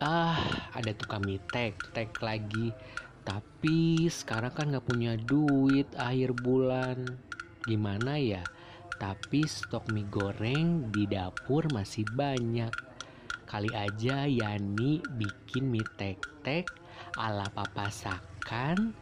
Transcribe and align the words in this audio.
ah 0.00 0.40
ada 0.72 0.96
tukang 0.96 1.20
mie 1.28 1.40
tek 1.52 1.76
tek 1.92 2.16
lagi. 2.24 2.72
Tapi 3.20 4.08
sekarang 4.08 4.52
kan 4.56 4.66
nggak 4.72 4.88
punya 4.88 5.12
duit 5.20 5.92
akhir 5.94 6.32
bulan. 6.40 7.04
Gimana 7.68 8.16
ya? 8.16 8.40
Tapi 8.96 9.44
stok 9.44 9.92
mie 9.92 10.08
goreng 10.08 10.88
di 10.88 11.04
dapur 11.04 11.68
masih 11.72 12.08
banyak. 12.16 12.72
Kali 13.44 13.70
aja 13.76 14.24
Yani 14.24 15.04
bikin 15.04 15.68
mie 15.68 15.84
tek 16.00 16.20
tek 16.40 16.64
ala 17.20 17.44
papasakan 17.52 18.96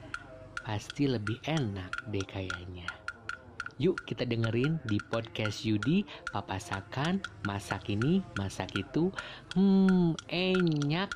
pasti 0.66 1.08
lebih 1.08 1.38
enak 1.46 2.10
deh 2.12 2.26
kayaknya 2.26 2.97
Yuk 3.78 4.02
kita 4.02 4.26
dengerin 4.26 4.82
di 4.82 4.98
podcast 4.98 5.62
Yudi 5.62 6.02
Papasakan 6.34 7.22
Masak 7.46 7.86
ini, 7.94 8.20
masak 8.34 8.74
itu. 8.74 9.14
Hmm, 9.54 10.18
enak 10.26 11.14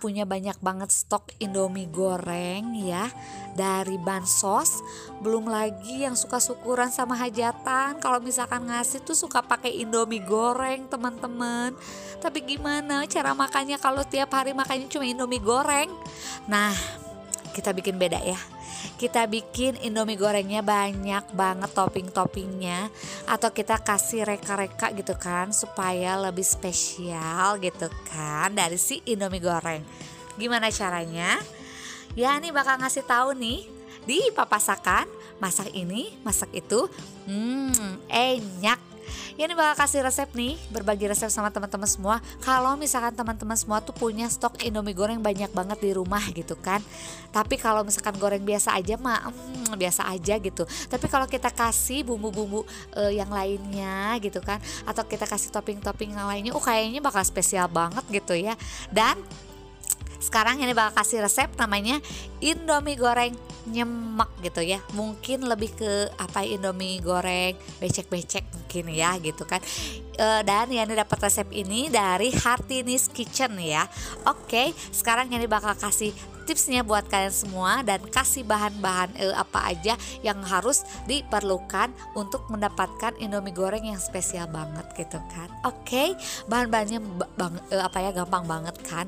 punya 0.00 0.24
banyak 0.24 0.56
banget 0.64 0.88
stok 0.88 1.36
Indomie 1.36 1.86
goreng 1.92 2.72
ya 2.80 3.12
dari 3.52 4.00
bansos 4.00 4.80
belum 5.20 5.52
lagi 5.52 6.08
yang 6.08 6.16
suka 6.16 6.40
syukuran 6.40 6.88
sama 6.88 7.14
hajatan. 7.20 8.00
Kalau 8.00 8.18
misalkan 8.24 8.64
ngasih 8.64 9.04
tuh 9.04 9.12
suka 9.12 9.44
pakai 9.44 9.84
Indomie 9.84 10.24
goreng 10.24 10.88
teman-teman. 10.88 11.76
Tapi 12.24 12.40
gimana 12.42 13.04
cara 13.04 13.36
makannya? 13.36 13.76
Kalau 13.76 14.00
tiap 14.08 14.32
hari 14.32 14.56
makannya 14.56 14.88
cuma 14.88 15.04
Indomie 15.04 15.44
goreng? 15.44 15.92
Nah 16.48 16.72
kita 17.52 17.76
bikin 17.76 18.00
beda 18.00 18.24
ya 18.24 18.40
kita 18.98 19.24
bikin 19.30 19.80
indomie 19.80 20.18
gorengnya 20.18 20.60
banyak 20.60 21.32
banget 21.32 21.70
topping-toppingnya. 21.72 22.90
Atau 23.28 23.54
kita 23.54 23.80
kasih 23.80 24.28
reka-reka 24.28 24.92
gitu 24.96 25.14
kan 25.16 25.54
supaya 25.54 26.18
lebih 26.18 26.44
spesial 26.44 27.60
gitu 27.62 27.88
kan 28.10 28.52
dari 28.52 28.76
si 28.76 29.00
indomie 29.08 29.40
goreng. 29.40 29.84
Gimana 30.36 30.72
caranya? 30.72 31.40
Ya 32.18 32.34
nih 32.42 32.50
bakal 32.50 32.82
ngasih 32.82 33.06
tahu 33.06 33.38
nih 33.38 33.80
di 34.08 34.18
papasakan 34.34 35.06
masak 35.38 35.70
ini 35.76 36.16
masak 36.26 36.50
itu 36.52 36.88
hmm 37.28 38.08
enak 38.08 38.80
ya 38.80 38.89
ini 39.40 39.56
bakal 39.56 39.88
kasih 39.88 40.04
resep 40.04 40.28
nih 40.36 40.60
berbagi 40.68 41.08
resep 41.08 41.32
sama 41.32 41.48
teman-teman 41.48 41.88
semua. 41.88 42.20
Kalau 42.44 42.76
misalkan 42.76 43.16
teman-teman 43.16 43.56
semua 43.56 43.80
tuh 43.80 43.96
punya 43.96 44.28
stok 44.28 44.60
indomie 44.60 44.92
goreng 44.92 45.16
banyak 45.16 45.48
banget 45.56 45.80
di 45.80 45.96
rumah 45.96 46.20
gitu 46.36 46.60
kan. 46.60 46.84
Tapi 47.32 47.56
kalau 47.56 47.80
misalkan 47.80 48.20
goreng 48.20 48.44
biasa 48.44 48.76
aja 48.76 49.00
mah 49.00 49.32
hmm, 49.32 49.80
biasa 49.80 50.12
aja 50.12 50.36
gitu. 50.36 50.68
Tapi 50.68 51.06
kalau 51.08 51.24
kita 51.24 51.48
kasih 51.48 52.04
bumbu-bumbu 52.04 52.68
uh, 53.00 53.08
yang 53.08 53.32
lainnya 53.32 54.20
gitu 54.20 54.44
kan 54.44 54.60
atau 54.84 55.08
kita 55.08 55.24
kasih 55.24 55.48
topping-topping 55.48 56.12
yang 56.12 56.28
lainnya 56.28 56.52
oh 56.52 56.60
kayaknya 56.60 57.00
bakal 57.00 57.24
spesial 57.24 57.64
banget 57.72 58.04
gitu 58.12 58.36
ya. 58.36 58.52
Dan 58.92 59.16
sekarang 60.20 60.60
ini 60.60 60.76
bakal 60.76 61.00
kasih 61.00 61.24
resep 61.24 61.48
namanya 61.56 61.96
Indomie 62.44 63.00
goreng 63.00 63.32
nyemek 63.72 64.28
gitu 64.44 64.60
ya. 64.60 64.84
Mungkin 64.92 65.48
lebih 65.48 65.72
ke 65.72 66.12
apa 66.20 66.44
Indomie 66.44 67.00
goreng 67.00 67.56
becek-becek 67.80 68.59
mungkin 68.70 68.94
ya 68.94 69.18
gitu 69.18 69.42
kan. 69.42 69.58
E, 70.14 70.26
dan 70.46 70.70
ini 70.70 70.94
dapat 70.94 71.18
resep 71.26 71.50
ini 71.50 71.90
dari 71.90 72.30
Hartinis 72.30 73.10
Kitchen 73.10 73.58
ya. 73.58 73.82
Oke 74.30 74.70
sekarang 74.94 75.26
ini 75.26 75.50
bakal 75.50 75.74
kasih 75.74 76.14
tipsnya 76.50 76.82
buat 76.82 77.06
kalian 77.06 77.30
semua 77.30 77.86
dan 77.86 78.02
kasih 78.10 78.42
bahan-bahan 78.42 79.14
eh, 79.22 79.30
apa 79.38 79.70
aja 79.70 79.94
yang 80.26 80.42
harus 80.42 80.82
diperlukan 81.06 81.94
untuk 82.18 82.42
mendapatkan 82.50 83.14
Indomie 83.22 83.54
goreng 83.54 83.86
yang 83.86 84.02
spesial 84.02 84.50
banget 84.50 84.82
gitu 84.98 85.22
kan. 85.30 85.46
Oke, 85.62 85.78
okay, 85.86 86.08
bahan-bahannya 86.50 86.98
bang, 87.38 87.54
eh, 87.70 87.78
apa 87.78 88.02
ya 88.02 88.10
gampang 88.10 88.50
banget 88.50 88.74
kan. 88.82 89.06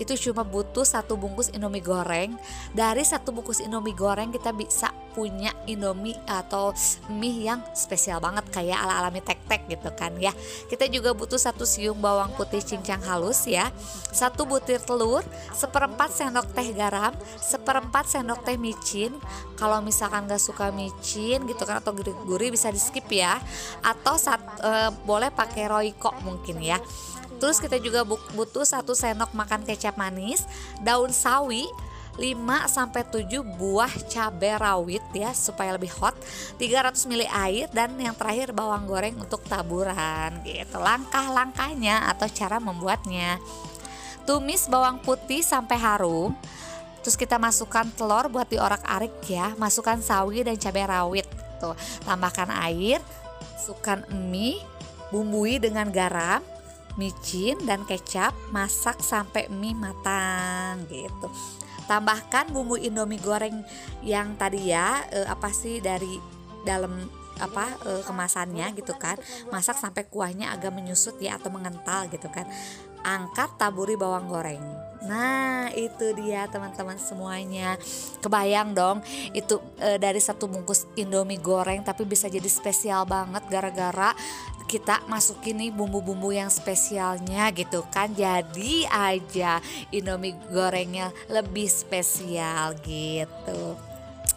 Itu 0.00 0.16
cuma 0.16 0.48
butuh 0.48 0.88
satu 0.88 1.20
bungkus 1.20 1.52
Indomie 1.52 1.84
goreng. 1.84 2.40
Dari 2.72 3.04
satu 3.04 3.36
bungkus 3.36 3.60
Indomie 3.60 3.92
goreng 3.92 4.32
kita 4.32 4.56
bisa 4.56 4.88
punya 5.18 5.50
Indomie 5.66 6.14
atau 6.30 6.70
mie 7.10 7.50
yang 7.50 7.58
spesial 7.74 8.22
banget 8.22 8.46
kayak 8.54 8.78
ala 8.78 9.02
alami 9.02 9.18
tek-tek 9.18 9.66
gitu 9.66 9.90
kan 9.98 10.14
ya. 10.16 10.30
Kita 10.70 10.86
juga 10.86 11.10
butuh 11.10 11.42
satu 11.42 11.66
siung 11.66 11.98
bawang 11.98 12.30
putih 12.38 12.62
cincang 12.62 13.02
halus 13.02 13.42
ya, 13.50 13.66
satu 14.14 14.46
butir 14.46 14.78
telur, 14.78 15.26
seperempat 15.50 16.14
sendok 16.14 16.54
teh 16.54 16.70
garam, 16.78 17.10
seperempat 17.42 18.06
sendok 18.06 18.46
teh 18.46 18.54
micin. 18.54 19.10
Kalau 19.58 19.82
misalkan 19.82 20.30
gak 20.30 20.38
suka 20.38 20.70
micin 20.70 21.42
gitu 21.50 21.66
kan 21.66 21.82
atau 21.82 21.90
gurih-gurih 21.90 22.54
bisa 22.54 22.70
di 22.70 22.78
skip 22.78 23.10
ya. 23.10 23.42
Atau 23.82 24.14
saat, 24.14 24.38
e, 24.62 24.94
boleh 25.02 25.34
pakai 25.34 25.66
royco 25.66 26.14
mungkin 26.22 26.62
ya. 26.62 26.78
Terus 27.42 27.58
kita 27.58 27.82
juga 27.82 28.06
butuh 28.06 28.62
satu 28.62 28.94
sendok 28.94 29.34
makan 29.34 29.66
kecap 29.66 29.98
manis, 29.98 30.46
daun 30.82 31.10
sawi, 31.10 31.66
5 32.18 32.66
sampai 32.66 33.06
7 33.06 33.46
buah 33.46 33.94
cabai 34.10 34.58
rawit 34.58 35.04
ya 35.14 35.30
supaya 35.30 35.78
lebih 35.78 35.94
hot, 36.02 36.18
300 36.58 37.06
ml 37.06 37.30
air 37.30 37.70
dan 37.70 37.94
yang 37.94 38.12
terakhir 38.18 38.50
bawang 38.50 38.90
goreng 38.90 39.14
untuk 39.22 39.46
taburan 39.46 40.42
gitu. 40.42 40.82
Langkah-langkahnya 40.82 42.10
atau 42.10 42.26
cara 42.26 42.58
membuatnya. 42.58 43.38
Tumis 44.26 44.66
bawang 44.66 44.98
putih 45.00 45.40
sampai 45.46 45.78
harum. 45.78 46.34
Terus 47.02 47.16
kita 47.16 47.38
masukkan 47.38 47.86
telur 47.94 48.26
buat 48.28 48.50
diorak-arik 48.50 49.14
ya, 49.30 49.54
masukkan 49.56 49.98
sawi 50.02 50.42
dan 50.42 50.58
cabai 50.58 50.86
rawit. 50.86 51.26
Tuh, 51.58 51.74
tambahkan 52.06 52.50
air, 52.70 53.02
masukkan 53.58 54.02
mie, 54.14 54.62
bumbui 55.10 55.58
dengan 55.58 55.90
garam, 55.90 56.42
micin 56.98 57.58
dan 57.66 57.86
kecap, 57.86 58.34
masak 58.50 58.98
sampai 59.02 59.46
mie 59.50 59.74
matang 59.74 60.86
gitu. 60.90 61.30
Tambahkan 61.88 62.52
bumbu 62.52 62.76
indomie 62.76 63.22
goreng 63.22 63.64
yang 64.04 64.36
tadi 64.36 64.68
ya 64.68 65.08
eh, 65.08 65.24
apa 65.24 65.48
sih 65.48 65.80
dari 65.80 66.20
dalam 66.66 66.92
apa 67.40 67.80
eh, 67.86 68.02
kemasannya 68.04 68.76
gitu 68.76 68.92
kan. 68.98 69.16
Masak 69.48 69.80
sampai 69.80 70.04
kuahnya 70.04 70.52
agak 70.52 70.74
menyusut 70.74 71.16
ya 71.22 71.40
atau 71.40 71.48
mengental 71.48 72.10
gitu 72.12 72.28
kan 72.28 72.44
angkat 73.02 73.54
taburi 73.58 73.94
bawang 73.94 74.26
goreng. 74.26 74.88
Nah 75.04 75.70
itu 75.78 76.10
dia 76.18 76.50
teman-teman 76.50 76.98
semuanya. 76.98 77.78
Kebayang 78.18 78.74
dong 78.74 78.98
itu 79.30 79.62
e, 79.78 79.94
dari 80.00 80.18
satu 80.18 80.50
bungkus 80.50 80.90
indomie 80.98 81.38
goreng 81.38 81.86
Tapi 81.86 82.02
bisa 82.02 82.26
jadi 82.26 82.46
spesial 82.50 83.06
banget 83.06 83.46
gara-gara 83.46 84.10
kita 84.68 85.00
masukin 85.08 85.56
nih 85.56 85.72
bumbu-bumbu 85.72 86.28
yang 86.34 86.52
spesialnya 86.52 87.48
gitu 87.56 87.86
kan. 87.88 88.12
Jadi 88.12 88.84
aja 88.84 89.62
indomie 89.94 90.36
gorengnya 90.52 91.14
lebih 91.32 91.70
spesial 91.70 92.76
gitu. 92.84 93.78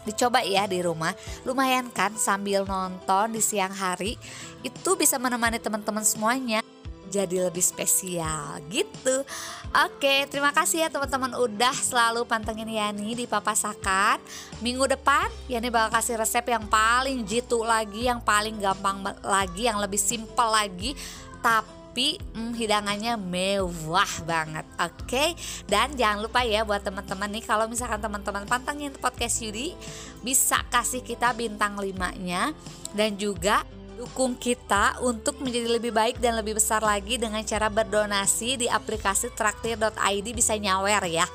Dicoba 0.08 0.42
ya 0.42 0.66
di 0.66 0.80
rumah. 0.82 1.14
Lumayan 1.44 1.92
kan 1.92 2.16
sambil 2.16 2.64
nonton 2.64 3.36
di 3.36 3.42
siang 3.44 3.76
hari. 3.76 4.16
Itu 4.64 4.96
bisa 4.96 5.20
menemani 5.20 5.60
teman-teman 5.60 6.08
semuanya 6.08 6.64
jadi 7.12 7.52
lebih 7.52 7.60
spesial 7.60 8.64
gitu. 8.72 9.28
Oke, 9.72 10.24
terima 10.32 10.56
kasih 10.56 10.88
ya 10.88 10.90
teman-teman 10.90 11.36
udah 11.36 11.76
selalu 11.76 12.24
pantengin 12.24 12.72
Yani 12.72 13.20
di 13.20 13.28
Papasakan. 13.28 14.24
Minggu 14.64 14.88
depan 14.88 15.28
Yani 15.52 15.68
bakal 15.68 16.00
kasih 16.00 16.16
resep 16.16 16.48
yang 16.48 16.64
paling 16.72 17.28
jitu 17.28 17.60
lagi, 17.60 18.08
yang 18.08 18.24
paling 18.24 18.56
gampang 18.64 19.04
lagi, 19.20 19.68
yang 19.68 19.84
lebih 19.84 20.00
simpel 20.00 20.48
lagi. 20.48 20.96
Tapi 21.44 22.16
hmm, 22.32 22.56
hidangannya 22.56 23.20
mewah 23.20 24.14
banget, 24.24 24.64
oke? 24.80 25.04
Okay? 25.12 25.36
Dan 25.68 25.92
jangan 26.00 26.24
lupa 26.24 26.48
ya 26.48 26.64
buat 26.64 26.80
teman-teman 26.80 27.28
nih 27.36 27.44
kalau 27.44 27.68
misalkan 27.68 28.00
teman-teman 28.00 28.48
pantengin 28.48 28.96
podcast 28.96 29.44
Yudi 29.44 29.76
bisa 30.24 30.64
kasih 30.72 31.04
kita 31.04 31.36
bintang 31.36 31.76
limanya 31.76 32.56
dan 32.96 33.20
juga 33.20 33.68
Dukung 34.02 34.34
kita 34.34 34.98
untuk 35.06 35.38
menjadi 35.46 35.78
lebih 35.78 35.94
baik 35.94 36.18
dan 36.18 36.34
lebih 36.34 36.58
besar 36.58 36.82
lagi 36.82 37.22
dengan 37.22 37.46
cara 37.46 37.70
berdonasi 37.70 38.58
di 38.58 38.66
aplikasi 38.66 39.30
traktir.id 39.38 40.26
bisa 40.34 40.58
nyawer 40.58 41.06
ya. 41.06 41.30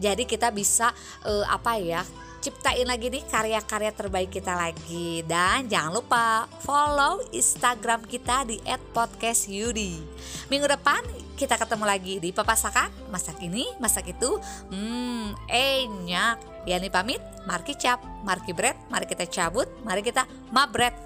Jadi 0.00 0.24
kita 0.24 0.48
bisa 0.48 0.96
uh, 1.28 1.44
apa 1.44 1.76
ya? 1.76 2.00
ciptain 2.46 2.86
lagi 2.86 3.10
nih 3.10 3.26
karya-karya 3.26 3.90
terbaik 3.90 4.30
kita 4.30 4.54
lagi 4.54 5.26
dan 5.26 5.66
jangan 5.66 5.98
lupa 5.98 6.46
follow 6.62 7.18
Instagram 7.34 8.06
kita 8.06 8.46
di 8.46 8.62
@podcastyudi. 8.94 9.98
Minggu 10.46 10.70
depan 10.70 11.02
kita 11.34 11.58
ketemu 11.58 11.84
lagi 11.84 12.14
di 12.22 12.30
Papasakan 12.30 13.10
masak 13.10 13.42
ini 13.42 13.66
masak 13.82 14.14
itu 14.14 14.40
hmm 14.70 15.36
enak 15.50 16.38
Yani 16.64 16.88
pamit 16.88 17.20
Marki 17.44 17.76
cap 17.76 18.00
Marki 18.24 18.56
bread 18.56 18.74
mari 18.88 19.04
kita 19.04 19.28
cabut 19.28 19.68
mari 19.84 20.00
kita 20.00 20.24
mabret 20.54 21.05